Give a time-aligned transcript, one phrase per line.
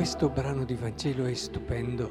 [0.00, 2.10] questo brano di Vangelo è stupendo,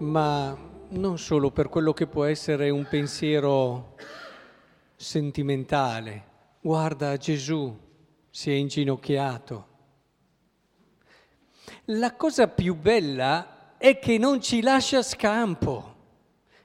[0.00, 0.54] ma
[0.90, 3.96] non solo per quello che può essere un pensiero
[4.96, 6.24] sentimentale.
[6.60, 7.74] Guarda Gesù,
[8.28, 9.66] si è inginocchiato.
[11.86, 15.94] La cosa più bella è che non ci lascia scampo.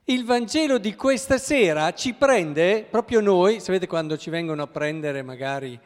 [0.04, 5.22] Il Vangelo di questa sera ci prende, proprio noi, sapete quando ci vengono a prendere
[5.22, 5.80] magari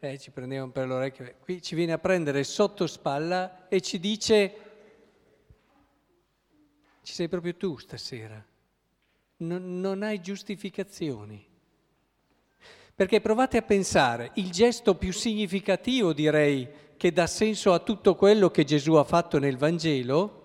[0.00, 4.54] eh, ci prendevano per l'orecchio, qui ci viene a prendere sotto spalla e ci dice,
[7.02, 8.42] ci sei proprio tu stasera,
[9.38, 11.46] non, non hai giustificazioni.
[12.94, 18.50] Perché provate a pensare, il gesto più significativo direi che dà senso a tutto quello
[18.50, 20.38] che Gesù ha fatto nel Vangelo,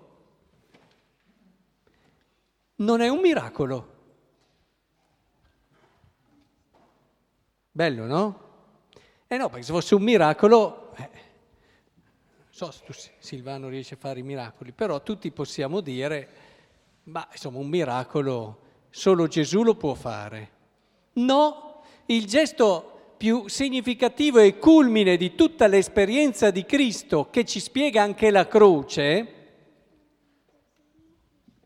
[2.76, 3.94] non è un miracolo.
[7.72, 8.45] Bello, no?
[9.36, 11.10] Eh no, perché se fosse un miracolo, eh,
[12.50, 16.30] so se Silvano riesce a fare i miracoli, però tutti possiamo dire,
[17.04, 20.52] ma insomma un miracolo solo Gesù lo può fare.
[21.16, 28.02] No, il gesto più significativo e culmine di tutta l'esperienza di Cristo che ci spiega
[28.02, 29.34] anche la croce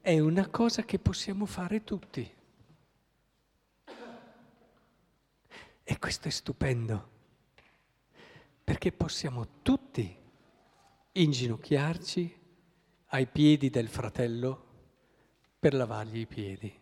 [0.01, 2.33] è una cosa che possiamo fare tutti.
[5.83, 7.17] E questo è stupendo
[8.79, 10.15] perché possiamo tutti
[11.11, 12.39] inginocchiarci
[13.07, 14.67] ai piedi del fratello
[15.59, 16.73] per lavargli i piedi,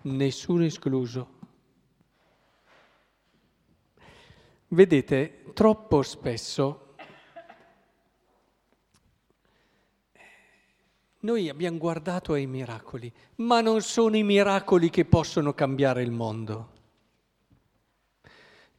[0.00, 1.38] nessuno escluso.
[4.66, 6.96] Vedete, troppo spesso
[11.20, 16.71] noi abbiamo guardato ai miracoli, ma non sono i miracoli che possono cambiare il mondo.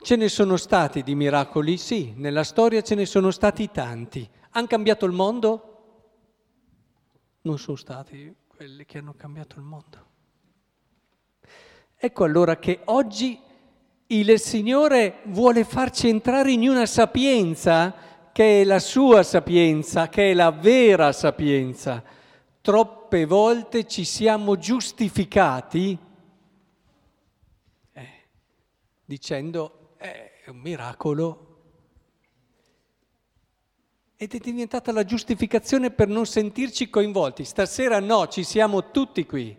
[0.03, 1.77] Ce ne sono stati di miracoli?
[1.77, 4.29] Sì, nella storia ce ne sono stati tanti.
[4.49, 5.69] Han cambiato il mondo?
[7.43, 10.05] Non sono stati quelli che hanno cambiato il mondo.
[11.95, 13.39] Ecco allora che oggi
[14.07, 17.95] il Signore vuole farci entrare in una sapienza
[18.33, 22.03] che è la sua sapienza, che è la vera sapienza.
[22.59, 25.97] Troppe volte ci siamo giustificati
[27.93, 28.09] eh,
[29.05, 31.47] dicendo è un miracolo.
[34.17, 37.45] Ed è diventata la giustificazione per non sentirci coinvolti.
[37.45, 39.57] Stasera no, ci siamo tutti qui,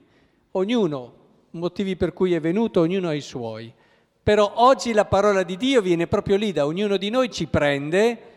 [0.53, 3.73] ognuno, motivi per cui è venuto, ognuno ha i suoi.
[4.23, 8.33] Però oggi la parola di Dio viene proprio lì, da ognuno di noi ci prende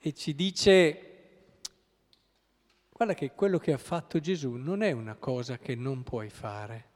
[0.00, 1.00] e ci dice,
[2.92, 6.90] guarda che quello che ha fatto Gesù non è una cosa che non puoi fare.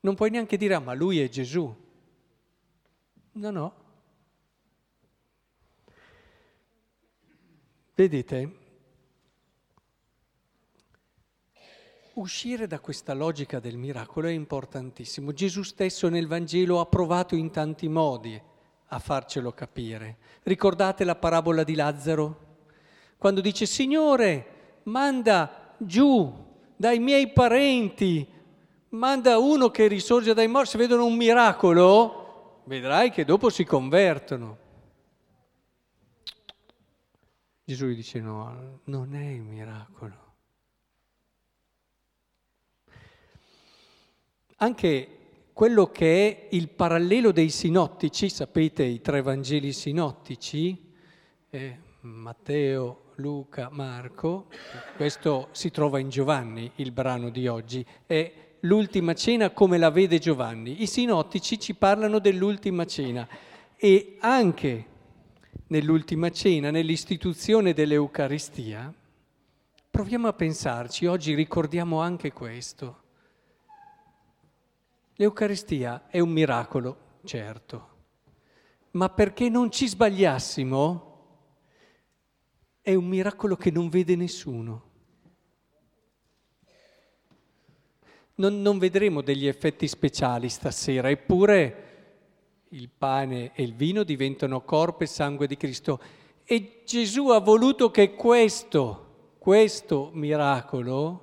[0.00, 1.84] Non puoi neanche dire, ah, ma lui è Gesù.
[3.36, 3.72] No, no.
[7.94, 8.56] Vedete,
[12.14, 15.32] uscire da questa logica del miracolo è importantissimo.
[15.34, 18.40] Gesù stesso nel Vangelo ha provato in tanti modi
[18.86, 20.16] a farcelo capire.
[20.42, 22.44] Ricordate la parabola di Lazzaro?
[23.18, 26.32] Quando dice, Signore, manda giù
[26.74, 28.26] dai miei parenti,
[28.90, 32.24] manda uno che risorge dai morti, se vedono un miracolo,
[32.66, 34.64] vedrai che dopo si convertono.
[37.64, 40.24] Gesù gli dice no, non è il miracolo.
[44.58, 45.08] Anche
[45.52, 50.92] quello che è il parallelo dei sinottici, sapete i tre Vangeli sinottici,
[51.50, 54.46] eh, Matteo, Luca, Marco,
[54.96, 60.18] questo si trova in Giovanni, il brano di oggi, è l'ultima cena come la vede
[60.18, 60.82] Giovanni.
[60.82, 63.28] I sinottici ci parlano dell'ultima cena
[63.76, 64.86] e anche
[65.68, 68.92] nell'ultima cena, nell'istituzione dell'Eucaristia,
[69.90, 73.02] proviamo a pensarci, oggi ricordiamo anche questo.
[75.14, 77.88] L'Eucaristia è un miracolo, certo,
[78.92, 81.14] ma perché non ci sbagliassimo,
[82.82, 84.85] è un miracolo che non vede nessuno.
[88.38, 91.84] Non, non vedremo degli effetti speciali stasera, eppure
[92.70, 96.00] il pane e il vino diventano corpo e sangue di Cristo.
[96.44, 101.22] E Gesù ha voluto che questo, questo miracolo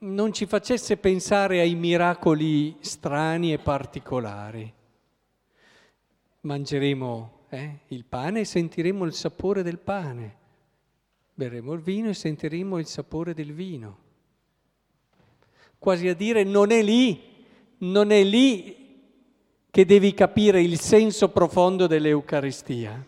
[0.00, 4.72] non ci facesse pensare ai miracoli strani e particolari.
[6.40, 10.36] Mangeremo eh, il pane e sentiremo il sapore del pane,
[11.32, 14.02] berremo il vino e sentiremo il sapore del vino
[15.84, 17.20] quasi a dire non è lì,
[17.80, 19.02] non è lì
[19.70, 23.06] che devi capire il senso profondo dell'Eucaristia.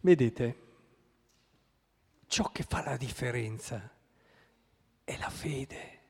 [0.00, 0.56] Vedete,
[2.26, 3.90] ciò che fa la differenza
[5.02, 6.00] è la fede.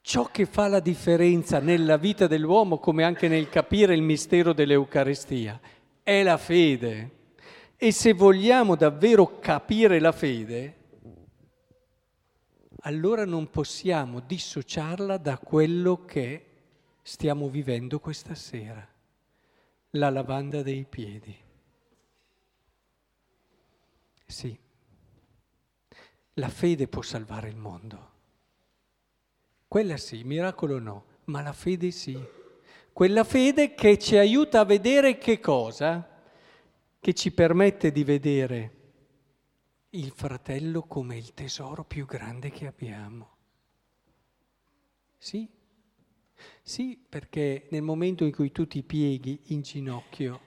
[0.00, 5.60] Ciò che fa la differenza nella vita dell'uomo, come anche nel capire il mistero dell'Eucaristia,
[6.04, 7.10] è la fede.
[7.76, 10.82] E se vogliamo davvero capire la fede,
[12.86, 16.46] allora non possiamo dissociarla da quello che
[17.02, 18.86] stiamo vivendo questa sera,
[19.90, 21.36] la lavanda dei piedi.
[24.26, 24.58] Sì,
[26.34, 28.12] la fede può salvare il mondo.
[29.66, 32.18] Quella sì, miracolo no, ma la fede sì.
[32.92, 36.06] Quella fede che ci aiuta a vedere che cosa?
[37.00, 38.83] Che ci permette di vedere
[39.94, 43.36] il fratello come il tesoro più grande che abbiamo.
[45.16, 45.48] Sì,
[46.62, 50.40] sì, perché nel momento in cui tu ti pieghi in ginocchio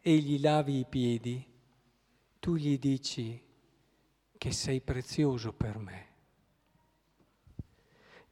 [0.00, 1.44] e gli lavi i piedi,
[2.38, 3.42] tu gli dici
[4.38, 6.06] che sei prezioso per me.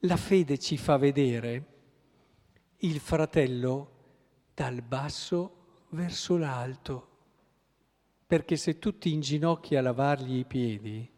[0.01, 1.73] La fede ci fa vedere
[2.79, 3.91] il fratello
[4.55, 7.14] dal basso verso l'alto,
[8.35, 11.09] perché se tu ti inginocchi a lavargli i piedi,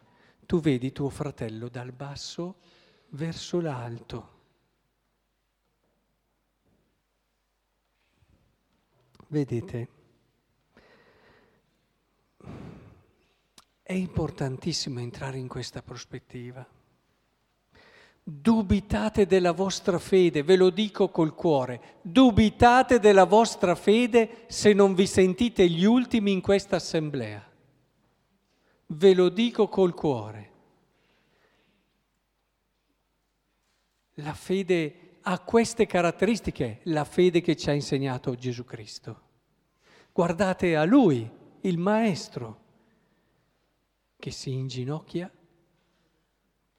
[0.44, 2.56] tu vedi tuo fratello dal basso
[3.12, 4.34] verso l'alto.
[9.28, 9.88] Vedete,
[13.80, 16.75] è importantissimo entrare in questa prospettiva
[18.28, 24.94] dubitate della vostra fede, ve lo dico col cuore, dubitate della vostra fede se non
[24.94, 27.48] vi sentite gli ultimi in questa assemblea.
[28.86, 30.50] Ve lo dico col cuore.
[34.14, 39.20] La fede ha queste caratteristiche, la fede che ci ha insegnato Gesù Cristo.
[40.10, 41.30] Guardate a Lui,
[41.60, 42.60] il Maestro,
[44.18, 45.30] che si inginocchia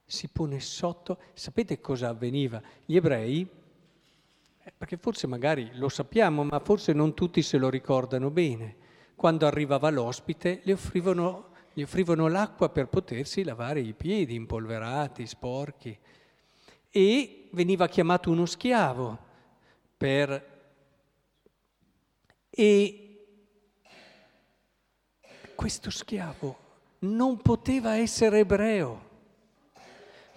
[0.08, 1.20] si pone sotto.
[1.34, 2.62] Sapete cosa avveniva?
[2.86, 3.46] Gli ebrei,
[4.64, 8.76] eh, perché forse magari lo sappiamo, ma forse non tutti se lo ricordano bene,
[9.16, 15.98] quando arrivava l'ospite gli offrivano, gli offrivano l'acqua per potersi lavare i piedi impolverati, sporchi,
[16.90, 19.18] e veniva chiamato uno schiavo
[19.98, 20.56] per...
[22.50, 23.02] E
[25.54, 26.58] questo schiavo
[27.00, 29.07] non poteva essere ebreo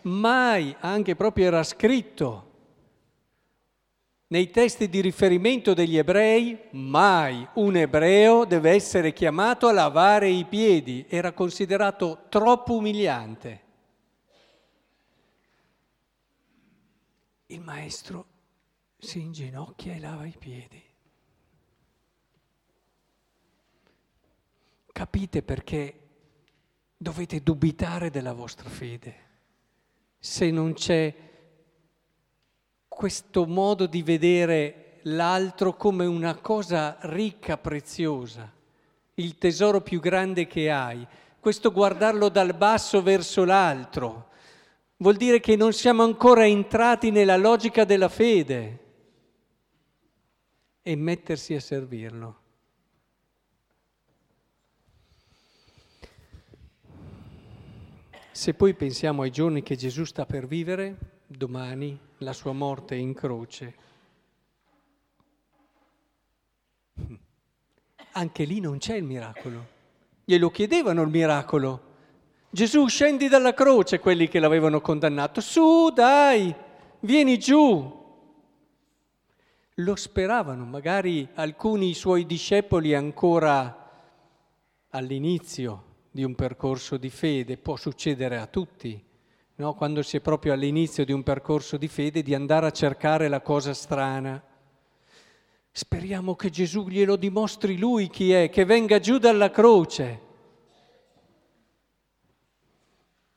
[0.02, 2.48] mai, anche proprio era scritto
[4.30, 10.44] nei testi di riferimento degli ebrei, mai un ebreo deve essere chiamato a lavare i
[10.44, 13.62] piedi, era considerato troppo umiliante.
[17.46, 18.26] Il maestro
[18.98, 20.80] si inginocchia e lava i piedi.
[24.92, 26.00] Capite perché
[26.96, 29.29] dovete dubitare della vostra fede
[30.22, 31.14] se non c'è
[32.86, 38.52] questo modo di vedere l'altro come una cosa ricca, preziosa,
[39.14, 41.06] il tesoro più grande che hai,
[41.40, 44.28] questo guardarlo dal basso verso l'altro,
[44.98, 48.84] vuol dire che non siamo ancora entrati nella logica della fede
[50.82, 52.39] e mettersi a servirlo.
[58.40, 63.12] Se poi pensiamo ai giorni che Gesù sta per vivere, domani, la sua morte in
[63.12, 63.74] croce,
[68.12, 69.66] anche lì non c'è il miracolo.
[70.24, 71.82] Glielo chiedevano il miracolo.
[72.48, 75.42] Gesù scendi dalla croce quelli che l'avevano condannato.
[75.42, 76.54] Su, dai,
[77.00, 78.24] vieni giù.
[79.74, 83.90] Lo speravano, magari alcuni suoi discepoli ancora
[84.88, 89.02] all'inizio di un percorso di fede, può succedere a tutti,
[89.56, 89.74] no?
[89.74, 93.40] quando si è proprio all'inizio di un percorso di fede, di andare a cercare la
[93.40, 94.42] cosa strana.
[95.70, 100.28] Speriamo che Gesù glielo dimostri lui chi è, che venga giù dalla croce.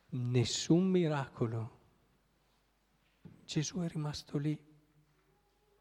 [0.10, 1.72] Nessun miracolo.
[3.46, 4.58] Gesù è rimasto lì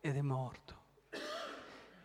[0.00, 0.80] ed è morto.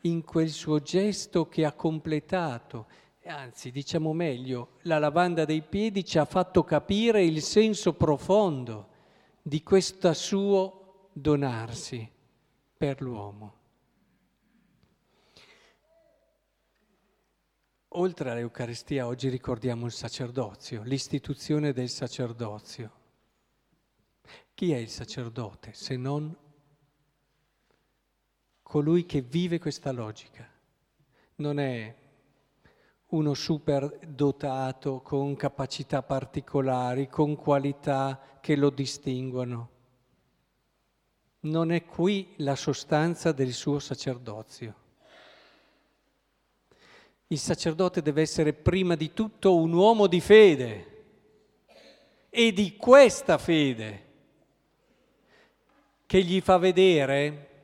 [0.01, 2.88] In quel suo gesto che ha completato
[3.27, 8.89] anzi diciamo meglio, la lavanda dei piedi ci ha fatto capire il senso profondo
[9.41, 12.10] di questo suo donarsi
[12.77, 13.55] per l'uomo.
[17.89, 22.91] Oltre all'Eucaristia oggi ricordiamo il sacerdozio, l'istituzione del sacerdozio.
[24.53, 26.36] Chi è il sacerdote se non
[28.62, 30.55] colui che vive questa logica?
[31.38, 31.93] non è
[33.09, 39.69] uno super dotato con capacità particolari, con qualità che lo distinguono.
[41.41, 44.75] Non è qui la sostanza del suo sacerdozio.
[47.27, 50.95] Il sacerdote deve essere prima di tutto un uomo di fede
[52.29, 54.05] e di questa fede
[56.05, 57.56] che gli fa vedere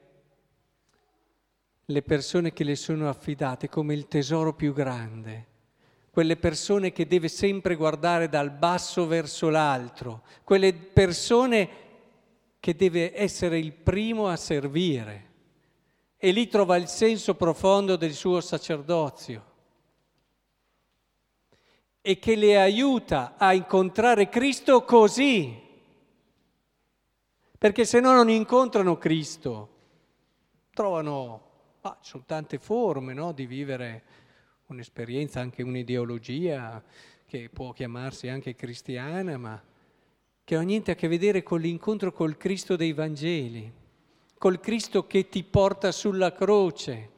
[1.86, 5.48] le persone che le sono affidate come il tesoro più grande,
[6.12, 11.70] quelle persone che deve sempre guardare dal basso verso l'altro, quelle persone
[12.60, 15.32] che deve essere il primo a servire.
[16.18, 19.52] E lì trova il senso profondo del suo sacerdozio
[22.00, 25.62] e che le aiuta a incontrare Cristo così.
[27.58, 29.70] Perché se no non incontrano Cristo,
[30.74, 31.52] trovano
[31.86, 34.04] Ah, ci sono tante forme no, di vivere
[34.68, 36.82] un'esperienza, anche un'ideologia
[37.26, 39.62] che può chiamarsi anche cristiana, ma
[40.46, 43.70] che non ha niente a che vedere con l'incontro col Cristo dei Vangeli,
[44.38, 47.10] col Cristo che ti porta sulla croce,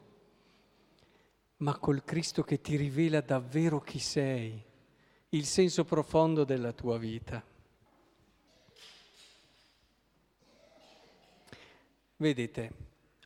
[1.58, 4.60] ma col Cristo che ti rivela davvero chi sei,
[5.28, 7.40] il senso profondo della tua vita.
[12.16, 12.72] Vedete,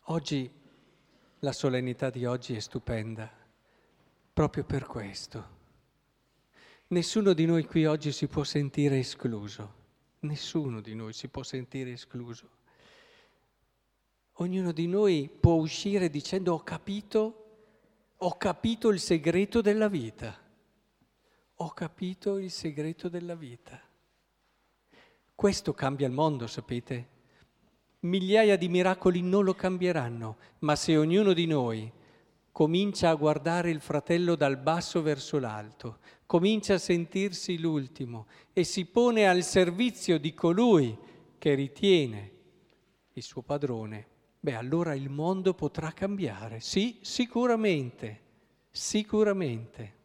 [0.03, 0.59] oggi
[1.41, 3.31] la solennità di oggi è stupenda,
[4.33, 5.59] proprio per questo.
[6.89, 9.75] Nessuno di noi qui oggi si può sentire escluso,
[10.21, 12.59] nessuno di noi si può sentire escluso.
[14.35, 17.45] Ognuno di noi può uscire dicendo ho capito,
[18.17, 20.39] ho capito il segreto della vita,
[21.55, 23.81] ho capito il segreto della vita.
[25.35, 27.19] Questo cambia il mondo, sapete?
[28.01, 31.91] Migliaia di miracoli non lo cambieranno, ma se ognuno di noi
[32.53, 38.85] comincia a guardare il fratello dal basso verso l'alto, comincia a sentirsi l'ultimo e si
[38.87, 40.97] pone al servizio di colui
[41.39, 42.33] che ritiene
[43.15, 44.07] il suo padrone,
[44.41, 48.21] beh allora il mondo potrà cambiare, sì, sicuramente,
[48.71, 49.99] sicuramente.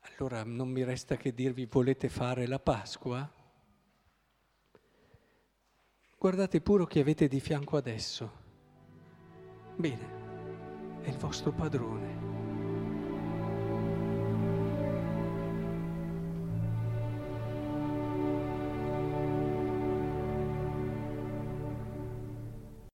[0.00, 3.37] Allora non mi resta che dirvi volete fare la Pasqua?
[6.20, 8.32] Guardate pure chi avete di fianco adesso.
[9.76, 12.37] Bene, è il vostro padrone.